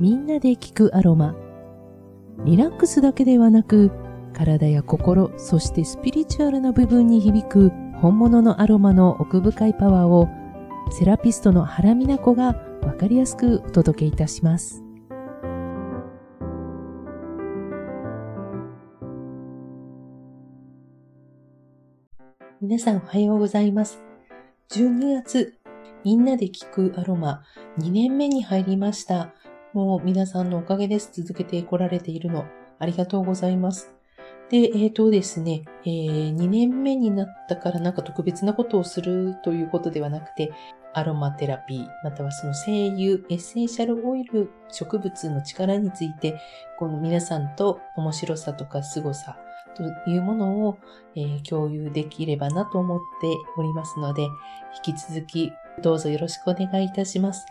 [0.00, 1.34] みんなで聞くアロマ。
[2.44, 3.90] リラックスだけではなく、
[4.32, 10.28] 体や心、そしてスピリチュアルな部分に響く本物のアロマの奥深いパワーを、
[10.92, 14.84] セラピストの原美奈子がわかりやすくお届けいたします。
[22.60, 24.00] 皆さんおはようございます。
[24.70, 25.58] 12月、
[26.04, 27.42] みんなで聞くアロマ
[27.78, 29.34] 2年目に入りました。
[29.78, 31.22] もう皆さんのおかげです。
[31.22, 32.46] 続けてこられているの。
[32.80, 33.94] ありがとうございます。
[34.50, 40.50] で、えっ、ー、とですね、えー、2年目になったからなんか特別なことをするということではなくて、
[40.94, 46.40] アロマテラピー、またはその精油、エッセンシャルオイル、植物の力について、
[46.76, 49.38] この皆さんと面白さとか凄さ
[49.76, 50.78] というものを、
[51.14, 54.24] えー、共有できればなと思っておりますので、
[54.84, 57.46] 引き続きどうぞよろしくお願いいたします。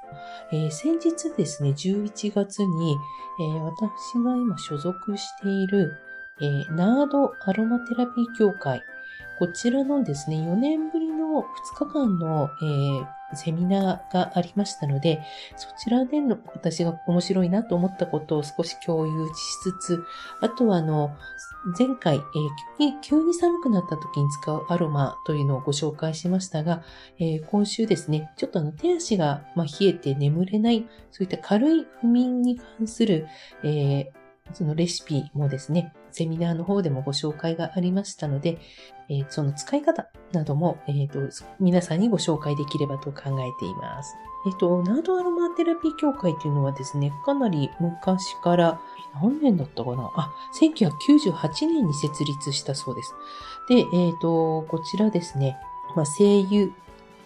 [0.51, 2.95] えー、先日ですね、11月に、
[3.39, 5.97] えー、私が今所属している、
[6.39, 8.83] えー、ナードアロマテラピー協会、
[9.39, 11.06] こちらのですね、4年ぶり
[11.37, 15.21] の2日間の、えー、セミナーがありましたので、
[15.55, 20.03] そちらでの私が面白いなと思ったことを少し共有しつつ、
[20.41, 21.15] あとはあの、
[21.77, 26.83] 前回、えー、急に寒くなった時に使うアロマというのをご紹介しましたが、
[27.19, 33.27] えー、今週ですね、ちょっとあの手足が、ま、冷えて眠れない、そういった軽い不眠に関する、
[33.63, 34.05] えー、
[34.53, 38.57] そのレシピもですね、セミナーの方でもご紹介がありましたので、
[39.07, 41.19] えー、その使い方なども、えーと、
[41.59, 44.15] 皆さんにご紹介できればと考えています。
[44.47, 48.81] えっ、ー、と、ナードアロマテラピー協会というのはですね、かなり昔から、
[49.21, 50.11] 何年だったかな？
[50.15, 53.13] あ、1998年に設立したそうです。
[53.69, 55.57] で、えっ、ー、と、こちらですね、
[55.95, 56.73] まあ、声優、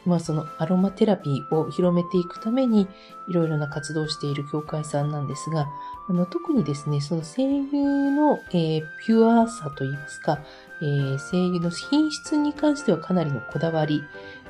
[0.05, 2.87] まあそのアロマテラピーを広めていくために
[3.27, 5.67] いろいろな活動をしている協会さんなんですが、
[6.09, 10.39] あの特にですね、その声優の、えー、ピュアさといいますか、
[10.81, 14.03] えー、声優の品質に関してはかなりのこだわり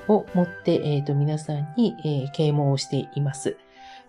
[0.08, 3.58] を持って、えーと、皆さんに、えー、啓蒙をしています。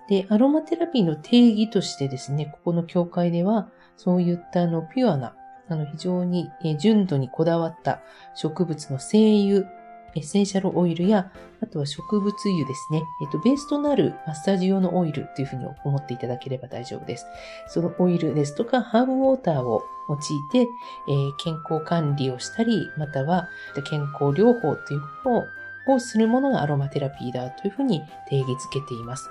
[0.08, 5.34] で、アロマテラピーの定義としてですね、ここの協会では、そういったあのピュアな、
[5.68, 8.00] あの非常に純度にこだわった
[8.34, 9.66] 植物の精油
[10.14, 13.04] エッセンシャルオイルや、あとは植物油ですね。
[13.20, 17.26] えっと、ベースとなるマッサージ用のオイルというふうに思っていただければ大丈夫です。
[17.68, 20.18] そのオイルですとか、ハーブウォーターを用い
[20.50, 20.68] て、
[21.08, 23.48] えー、健康管理をしたり、または
[23.88, 25.46] 健康療法というも
[25.86, 29.30] のをするものがアロマテラピーだというふうに定義づけています。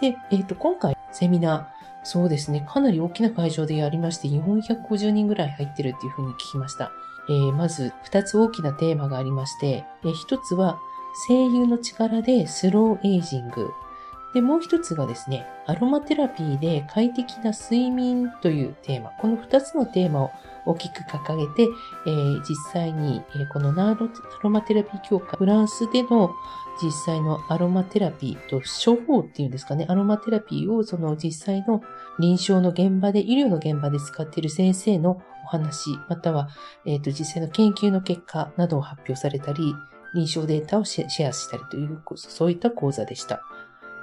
[0.00, 6.92] で、えっ、ー、と、今回セミナー、そうですね、かなり大きな会場でやりまして、450人ぐらい入ってるっていうふうに聞きました。
[7.28, 10.78] えー、まず2つ大きなテーマがありまして、えー、1つは
[11.28, 13.70] 声優の力でスローエイジング。
[14.34, 19.10] で、もう一つがですね、アロマテラピーで快適な睡眠というテーマ。
[19.18, 20.30] この2つのテーマを
[20.66, 21.62] 大きく掲げて、
[22.06, 26.34] えー、実際に、えー、このナーロアロマテラピー協会、フランスでの
[26.82, 31.80] 実際のアロマテラピーと処方っていうんですかね、アロマテラピーをその実際の
[32.18, 36.48] 臨床の現場で、医療の現場で使っている先生のお話、または、
[36.84, 39.74] えっ、ー、と、実際の研究の結果などを発表されたり、
[40.14, 43.42] 臨床データをシェアしたりという、そういった講座でした。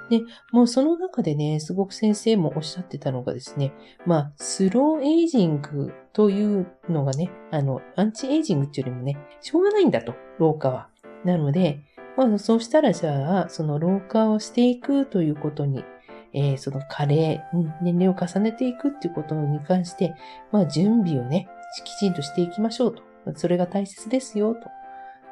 [0.09, 0.21] で、
[0.51, 3.73] もうその中でね、すごく先生もおっしゃってたのがですね、
[4.05, 10.89] まあ、スローエイジングというのがね、あの、アンチエイジングっていうよりもね、しょうがないんだと、老化は。
[11.23, 11.79] なので、
[12.17, 15.83] まあ、そうしたらじゃあ、その老化をしていくということに
[16.33, 17.43] えー、その加齢、
[17.81, 20.15] 年齢を重ねていくっていうことに関して、
[20.51, 21.47] まあ準備をね、
[21.83, 23.03] きちんとしていきましょうと。
[23.35, 24.69] それが大切ですよと。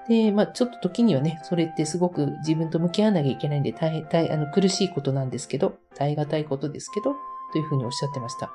[0.08, 7.16] で、まあちょっと時にはね、それってすごく自分と向き合わなきゃいけないんで大変、大あの苦しいことなんですけど、耐え難いことですけど、
[7.52, 8.52] というふうにおっしゃってました。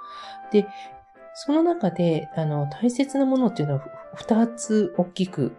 [0.52, 0.66] で、
[1.34, 5.54] その中で、あの、大切なものっていうのは二つ大きく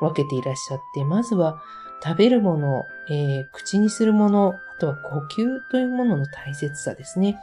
[0.00, 1.60] 分けていらっしゃって、まずは
[2.02, 7.38] 食べるもの、えー、口にするもの、とは呼吸というものの大切さですね。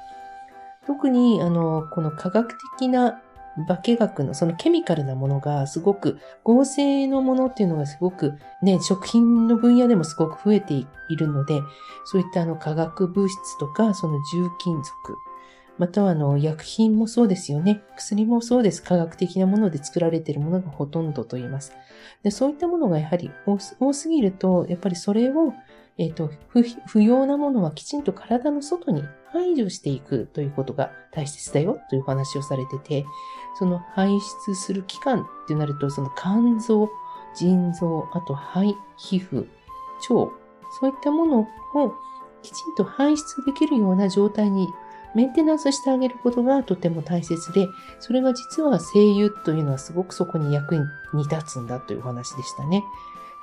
[0.86, 3.22] 特に、あの、この科学的な
[3.68, 11.62] 化学のそのケミカルなものがすごく合成のものっていうのがすごくね、食品の分野でもすごく増えているので、
[12.06, 15.18] そういったあの化学物質とかその重金属、
[15.80, 17.82] またはあの薬品もそうですよね。
[17.96, 18.84] 薬もそうです。
[18.84, 21.74] 科学的なもので作られているものがほとんどと言います。
[22.24, 23.32] でそういったものがやはり
[23.80, 25.54] 多すぎると、やっぱりそれを
[25.98, 33.06] えっ、ー、と不、不要なものはきちんと体の外に排除していくということが大切だよという話をされてて、
[33.58, 36.90] その排出する期間ってなると、その肝臓、
[37.36, 39.48] 腎臓、あと肺、皮膚、腸、
[40.10, 40.32] そ
[40.84, 41.94] ういったものを
[42.42, 44.68] きちんと排出できるような状態に
[45.16, 47.68] メンテナンスしてあげることがとても大切で、
[48.00, 50.84] それが実は声優というのはすごくそこに役に
[51.30, 52.84] 立つんだというお話でしたね。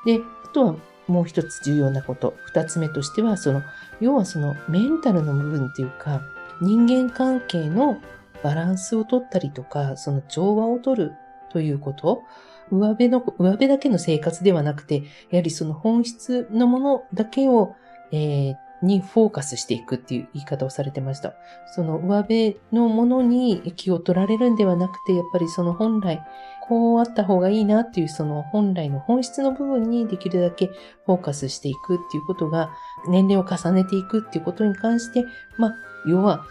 [0.05, 2.37] で、あとはもう一つ重要なこと。
[2.45, 3.63] 二つ目としては、その、
[4.01, 6.23] 要はそのメンタルの部分っていうか、
[6.61, 7.99] 人間関係の
[8.43, 11.13] バランスを取ったりとか、その調和を取る
[11.51, 12.23] ということ。
[12.71, 17.75] 上辺の、上辺だけの生活ではなくて、やはりその本質のものだけを、
[18.11, 21.35] えー、にフォーカスしていくっていう言い方をされてました。
[21.75, 26.23] その上辺のものに気を取られるんではなくて、やっぱりその本来、
[26.69, 30.71] こうあった方がいいなっていうその本来の本質の部分にできるだけ
[31.05, 32.71] フォーカスしていくっていうことが、
[33.09, 35.25] 年齢を重ねていくっていうことに関して、
[35.59, 35.75] まあ、
[36.07, 36.45] 要は、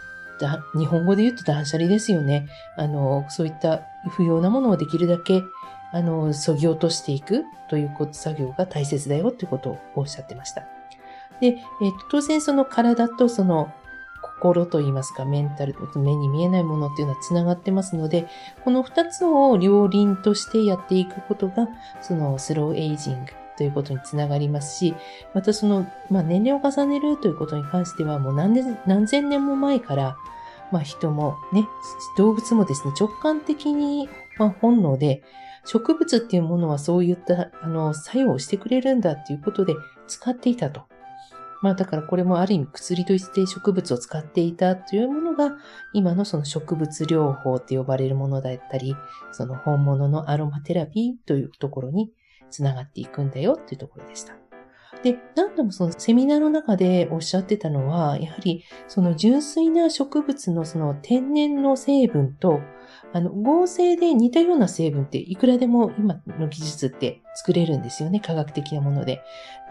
[0.75, 2.47] 日本語で言うと断捨離ですよね。
[2.75, 5.41] あの、そういった不要なものをできるだけ
[5.94, 10.72] あの、そぎ落としていくということ作業が大切だよということをおっしゃってました。
[11.44, 13.69] で、えー、当然その体とその
[14.22, 18.30] 心といいますか、メンタル、目に見えないものっていうのは繋がってますので、
[18.63, 21.68] この二つを両輪としてやっていくことが、
[22.01, 24.95] そのスローエイジングということにつながりますし、
[25.34, 30.16] またその、まあ、年齢を重ねるということに関しては、もう何年何千年も前から、
[30.72, 31.68] まあ、人もね、
[32.18, 34.07] 動物もですね、直感的に、
[34.38, 35.24] まあ、本能で、
[35.66, 39.75] 植物っていうものはそういったあの作用をしてくれるんだっていうことで
[40.07, 40.93] 使っていたと。
[41.63, 45.56] まあだからこれもある意味薬として植物を使っていたというものが
[45.94, 48.98] 今のその植物療法って呼ばれるものだったり、
[49.31, 52.12] その本物のアロマテラピーというところに
[52.51, 54.33] つながっていくんだよっていうところでした。
[55.04, 62.59] で、何度もそのセミナーの中でおっしゃってたのは、やはりその純粋な植物のその天然の成分と、
[63.13, 68.19] あの、合成で似たような成分っていくらでも今の技術って作れるんですよね。
[68.19, 69.21] 科学的なもので。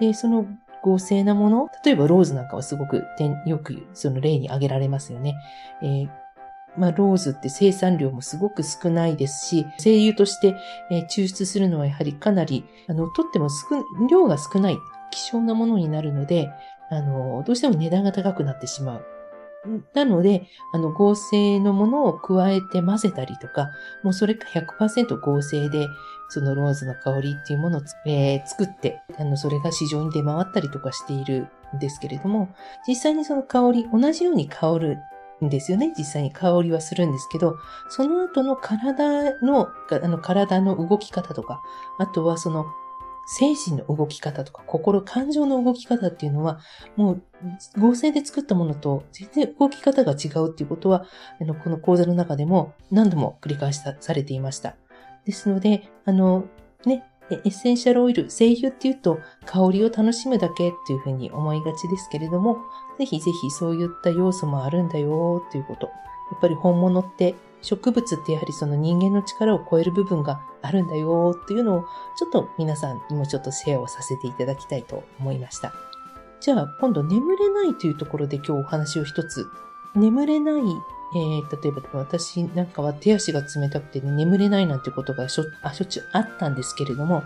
[0.00, 0.47] で、その
[0.82, 3.05] 合成なもの、例えばローズなんかはすごく
[3.46, 5.37] よくその例に挙げられますよね。
[5.82, 6.08] えー
[6.76, 10.56] まあ、ローズって生産量もすごく少ないですし、精油として、
[10.90, 14.79] えー、抽出するのはやはりかなり、あの、とっても少、量が少ない、
[15.11, 16.49] 希少なものになるので、
[16.90, 19.05] あの、どうしても値段が高くなってしまう。
[19.94, 23.70] なので、あの、合成のものを加えて混ぜたりとか、
[24.02, 25.88] もうそれか100%合成で、
[26.32, 32.55] そのローズの香りっていうものを、えー、作って、あの、それが市場に出回ったりとかしているんですけれども、
[32.88, 34.99] 実際にその香り、同じように香る
[35.44, 35.93] んですよね。
[35.96, 37.56] 実際に香りはするんですけど、
[37.90, 41.61] その後の体の、あの、体の動き方とか、
[41.99, 42.64] あとはその
[43.26, 46.61] 精神の動き方とか心、感情の動き方っていうのは、
[46.96, 47.23] もう
[47.78, 51.05] 合成で作ったものと全然動き方が違うっていうことは、
[51.40, 54.76] あのこの講座の中でも何度も繰り返しされていました。
[55.25, 56.45] ですので、あの、
[56.85, 62.59] ね、エッセンシャルオイル、精油っていうと香りを楽しむだけっていうふうに思いがちですけれども、
[62.99, 65.87] ぜひぜひそういった要素もあるんだよっていうこと。
[65.87, 65.93] や
[66.39, 71.85] っぱり本物って植物ってやはりその人間の力を超える部分があるんだよっていうのを
[72.17, 75.73] ちょっと皆さんにもちょっとシェアをさせていただきたいと思いました。
[76.41, 79.47] じゃあ今度眠れないというところで今日お話を一つ。
[79.95, 80.63] 眠れない、
[81.14, 87.23] えー、例えば私なんかは手足が冷たくて、ね、眠れないなんてことがしょあしょっちゅうあったんですけれども、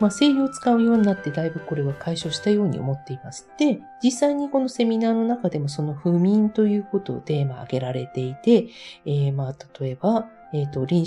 [0.00, 3.48] まあ、精油を使うようになってだいぶこれは解消したように思っています。
[3.58, 8.68] で、実際にこのセミナーの中でもその不眠ということをテーマ挙げられていて、
[9.04, 11.04] えー、まあ、例えば、えっ、ー、と、臨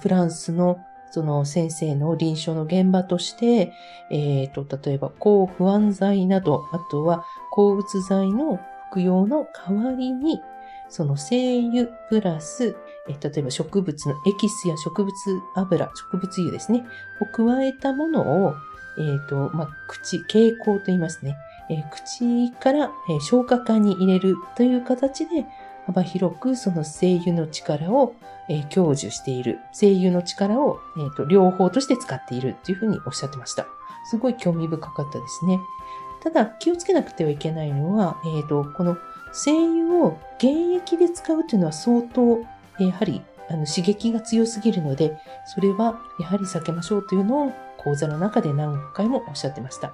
[0.00, 0.78] フランスの
[1.12, 3.72] その先生の臨床の現場として、
[4.10, 8.60] えっ、ー、と、例えば抗不安剤など、あとは抗うつ剤の
[8.90, 10.40] 服用の代わりに、
[10.90, 12.76] その精油プラス、
[13.08, 15.14] え例えば植物のエキスや植物
[15.54, 16.84] 油、植物油ですね、
[17.20, 18.54] を加えたものを、
[18.98, 21.36] えっ、ー、と、まあ、口、蛍光と言いますね。
[21.70, 25.46] えー、口から、えー、消化管に入れるという形で、
[25.86, 28.14] 幅広くその精油の力を、
[28.48, 29.58] えー、享受している。
[29.72, 33.66] 精油の力を、えーと、両方として使っているというふうにおっしゃってました。
[34.10, 35.60] すごい興味深かったですね。
[36.22, 38.96] ただ、気をつけなくてはいけないのは、えっ、ー、と、この
[39.32, 42.40] 精油を原液で使うというのは相当、
[42.78, 49.92] やはりあの刺激が強すぎるので、それはやはり避けましょうというのを講座の中で何回もおっしゃってました。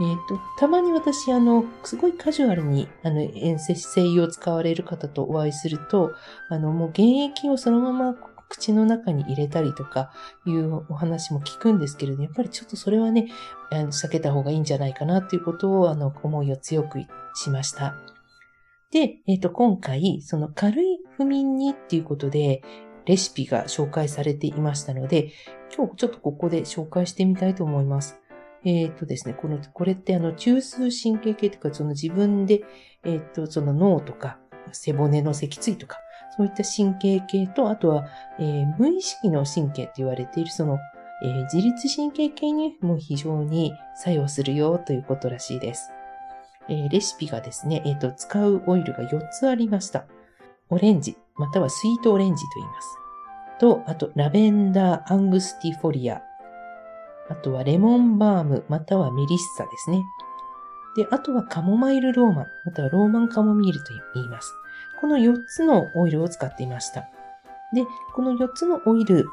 [0.00, 6.14] えっ、ー、と、たまに私、あの、すごいカジュアルに、あの、遠征精油を使われる方とお会いすると、
[6.48, 8.14] あの、もう原液をそのまま
[8.48, 10.10] 口の中に入れたりとか
[10.46, 13.28] いうお話も聞くんですけれど、やっぱりちょっとそれはね、
[13.70, 17.00] 避けた方がいいんじゃないかなということを、あの、思いを強く
[17.34, 17.94] しました。
[18.90, 22.62] で、えっ、ー、と、今回、その軽い不眠にっていうことで、
[23.06, 25.32] レシピが紹介されていましたので、
[25.74, 28.20] 今日ちょっとここで紹介してみたいと思います。
[28.64, 32.62] えっ、ー、とですね、この、これってあの、中枢神経系というか、その自分で、
[33.04, 34.38] えっ、ー、と、その脳とか、
[34.72, 35.98] 背骨の脊椎とか、
[36.36, 38.06] そういった神経系と、あとは、
[38.38, 40.78] えー、無意識の神経と言われているその、
[41.22, 45.90] えー、自律神経系にも非常に作用するよということらしいです。
[46.70, 50.06] え、レシピがですね、えっ、と、使うオイルが4つありました。
[50.70, 52.88] オレンジ、またはスイートオレンジと言います。
[53.58, 56.22] と、あと、ラベンダー、アングスティフォリア。
[57.28, 60.02] あとはレモンバーム、またはメリッサですね。
[60.96, 64.52] で、あとはカモマイルローマン、またはローマンカモミールと言います。
[65.00, 67.08] この4つのオイルを使っていました。
[67.72, 67.84] で、
[68.14, 69.26] この4つのオイル、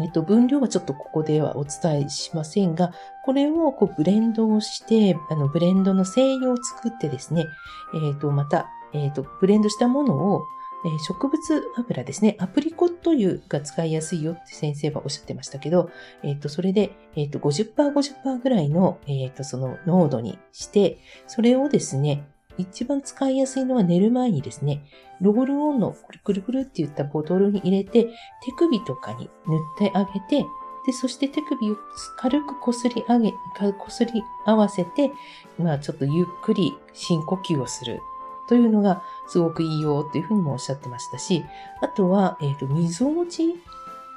[0.00, 2.92] えっと、分量はちょっとここではお伝えしませんが、
[3.24, 7.46] これをこうブレンドをして、あの、ブレンドの精油を作ってですね、
[7.94, 10.42] えっと、また、えっと、ブレンドしたものを
[10.84, 11.38] えー、植物
[11.76, 15.90] 油ですね、アプリコット油が使いやすいよって先生はおっしゃってましたけど、
[16.22, 22.24] えっ、ー、と、それで、えっ、ー、と、50%、50%ぐらいの、えっ、と、その濃度にして、それをですね、
[22.58, 24.84] 一番使いやすいのは寝る前にですね、
[25.20, 28.04] ロールオンのくるくるくるって言ったボトルに入れて、
[28.44, 30.46] 手首とかに塗ってあげて、
[30.86, 31.76] で、そして手首を
[32.16, 33.32] 軽くこすり上げ、
[33.78, 35.10] こすり合わせて、
[35.58, 38.00] まあちょっとゆっくり深呼吸をする
[38.48, 41.44] というのがすごくいいよっていうふうにもおっしゃってましたし、
[41.82, 43.54] あとは、えっ、ー、と、溝落ち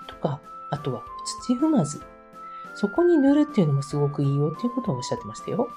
[0.07, 0.39] とか、
[0.71, 1.03] あとは
[1.45, 2.01] 土踏まず。
[2.73, 5.67] そこに塗るっていうのもすごくいいよっていうことをおっしゃってましたよ。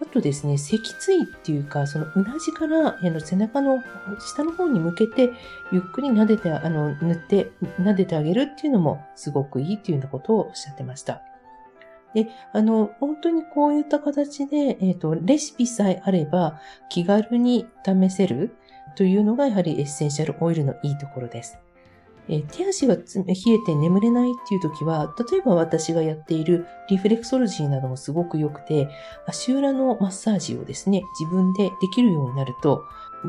[0.00, 3.82] あとですね、脊椎っていうか、そのうなじから、えの背中の
[4.18, 5.30] 下の方に向けて、
[5.72, 11.22] ゆっくり撫でて、あの、塗って、撫でてあげるっていうのもすごくいいっていうようなことをおっしゃってました。
[12.14, 18.56] で、あの、本当にこういった形で、えっ、ー、と、レシピさえあれば気軽に試せる
[18.96, 21.58] というのがやはりエッセンシャルオイルのいいところです。
[22.28, 28.88] えー、手足が冷えて眠れないっていう時は、例えば私がやっているリフレクソロジーなどもすごく良くて、
[29.26, 32.84] 足裏のマッサージをですね、自分でできるようになると、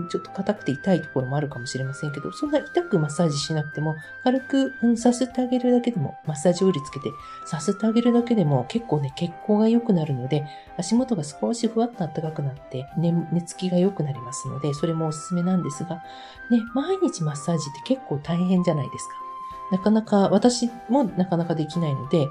[0.10, 7.12] ちょっと硬くて痛いところもあるかもしれませんけど、そんな痛くマッサージしなくても、軽く、うん、さすってあげるだけでも、マッサージオイルつけて、
[7.46, 10.46] さすってあげるだけでも、結構ね、血行が良くなるので、
[10.78, 16.04] 足元が少しふわっと暖かくなって、ね、寝つきが良くなりますので、それもおすすめなんですが、
[16.50, 19.25] ね、毎日マッサージって結構大変じゃないですか。
[19.72, 22.28] なかなか、私もなかなかできないので、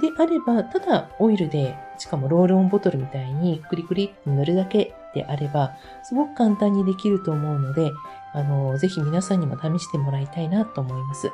[0.00, 7.92] であれば、ただオイルで、しかもロールオンボトルみたいにクリクリって塗るだけであれば、すごく簡単にできると思うので、
[8.32, 11.30] あの、ぜひ皆さんにも試してもらいたいなと思います。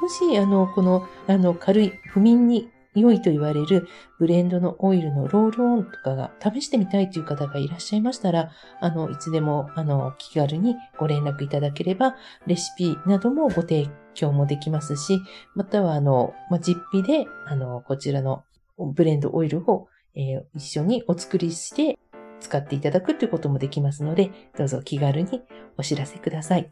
[0.00, 3.88] もし、あの、この、あの、軽い不眠に良いと言われる
[4.18, 8.50] ブレンドのオイルのロールオンとかが試してみたいという方がいらっしゃいましたら、
[8.80, 12.16] あの、いつでも、あの、気軽にご連絡いただければ、
[12.46, 15.20] レシピなどもご提供供もできますし、
[15.54, 18.44] または、あの、まあ、実費で、あの、こちらの
[18.78, 21.98] ブレンドオイルを、えー、一緒にお作りして
[22.40, 25.42] 使っていただくということもできますので、どうぞ気軽に
[25.76, 26.70] お知らせください。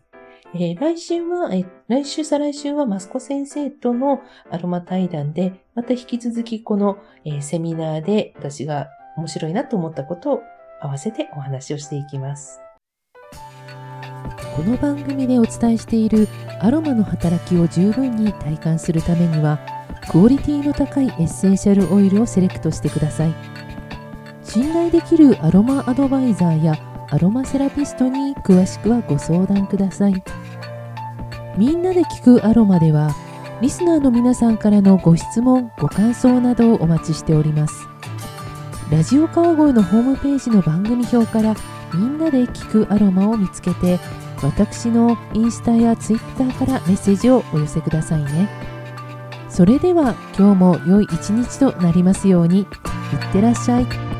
[0.55, 4.21] えー、来週は、えー、来週、再来週はマスコ先生との
[4.51, 10.43] アロマ対談で、また引き続きこの、えー、セミナーで私が面白いなと思ったことを
[10.81, 12.64] 合わせてお話をしていきます。
[14.55, 16.29] この番組でお伝えしている
[16.61, 19.59] アロマの働きを十分に体感するためには、
[20.11, 23.35] クオリティの高いエッセンシャルオイルをセレクトしてください。
[24.43, 26.79] 信頼できるアロマアドバイザーや
[27.11, 30.23] アロマセラピストに詳しくはご相談ください。
[31.57, 33.15] みんなで聞くアロマでは
[33.61, 37.75] リスナーの皆さんからのご質問ご感想などをお待ちしております
[38.91, 41.55] ラジオ川越のホームページの番組表から
[41.93, 44.01] みんなで聞くアロマを見つけて
[44.45, 48.49] 私のインスタやツイッターからメッセージをお寄せくださいね
[49.49, 52.67] それでは今日も良い一日となりますようにいっ
[53.33, 54.14] てらっしゃい。